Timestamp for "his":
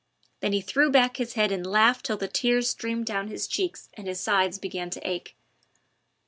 1.17-1.33, 3.27-3.45, 4.07-4.19